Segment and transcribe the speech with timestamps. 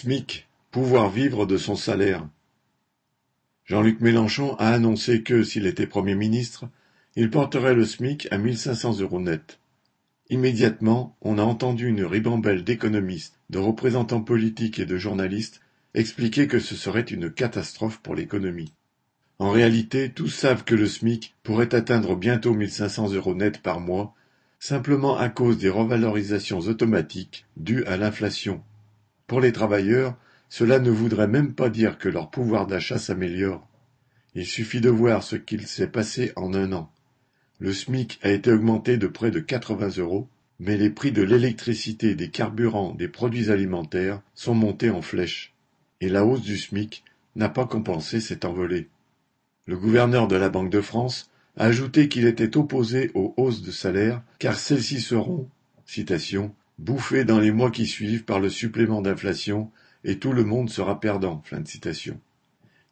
[0.00, 2.24] SMIC, pouvoir vivre de son salaire.
[3.64, 6.68] Jean-Luc Mélenchon a annoncé que, s'il était Premier ministre,
[7.16, 9.58] il porterait le SMIC à 1500 euros net.
[10.30, 15.60] Immédiatement, on a entendu une ribambelle d'économistes, de représentants politiques et de journalistes
[15.94, 18.74] expliquer que ce serait une catastrophe pour l'économie.
[19.40, 24.14] En réalité, tous savent que le SMIC pourrait atteindre bientôt 1500 euros net par mois,
[24.60, 28.62] simplement à cause des revalorisations automatiques dues à l'inflation
[29.28, 30.16] pour les travailleurs,
[30.48, 33.68] cela ne voudrait même pas dire que leur pouvoir d'achat s'améliore.
[34.34, 36.90] Il suffit de voir ce qu'il s'est passé en un an.
[37.60, 40.28] Le SMIC a été augmenté de près de 80 euros,
[40.58, 45.52] mais les prix de l'électricité, des carburants, des produits alimentaires sont montés en flèche.
[46.00, 47.04] Et la hausse du SMIC
[47.36, 48.88] n'a pas compensé cette envolée.
[49.66, 53.72] Le gouverneur de la Banque de France a ajouté qu'il était opposé aux hausses de
[53.72, 55.48] salaire car celles-ci seront,
[55.84, 59.70] citation, bouffé dans les mois qui suivent par le supplément d'inflation
[60.04, 61.42] et tout le monde sera perdant.
[61.44, 62.20] Fin de citation.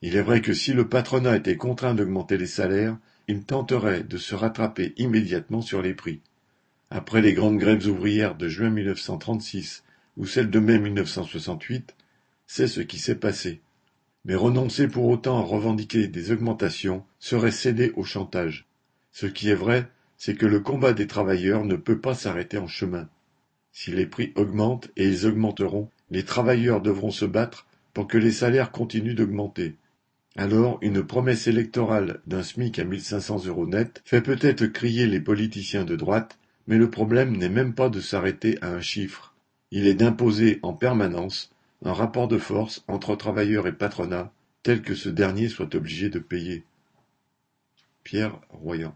[0.02, 4.18] Il est vrai que si le patronat était contraint d'augmenter les salaires, il tenterait de
[4.18, 6.20] se rattraper immédiatement sur les prix.
[6.90, 9.84] Après les grandes grèves ouvrières de juin 1936
[10.16, 11.94] ou celles de mai 1968,
[12.46, 13.60] c'est ce qui s'est passé.
[14.24, 18.66] Mais renoncer pour autant à revendiquer des augmentations serait céder au chantage.
[19.12, 22.66] Ce qui est vrai, c'est que le combat des travailleurs ne peut pas s'arrêter en
[22.66, 23.08] chemin.
[23.78, 28.32] Si les prix augmentent, et ils augmenteront, les travailleurs devront se battre pour que les
[28.32, 29.74] salaires continuent d'augmenter.
[30.34, 35.84] Alors une promesse électorale d'un SMIC à 1500 euros net fait peut-être crier les politiciens
[35.84, 39.34] de droite, mais le problème n'est même pas de s'arrêter à un chiffre.
[39.70, 41.50] Il est d'imposer en permanence
[41.84, 44.32] un rapport de force entre travailleurs et patronat
[44.62, 46.64] tel que ce dernier soit obligé de payer.
[48.04, 48.94] Pierre Royan